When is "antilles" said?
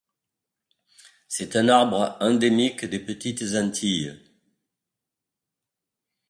3.53-4.19